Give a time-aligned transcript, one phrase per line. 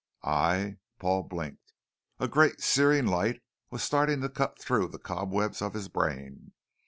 [0.23, 1.73] "I" Paul blinked.
[2.19, 6.53] A great searing light was starting to cut through the cobwebs of his brain.